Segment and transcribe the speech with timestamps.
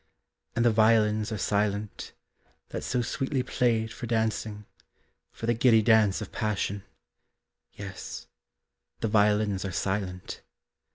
[0.55, 2.13] And the violins are silent,
[2.69, 4.65] That so sweetly played for dancing,
[5.31, 6.81] For the giddy dance of passion
[7.73, 8.25] Yes,
[9.01, 10.41] the violins are silent.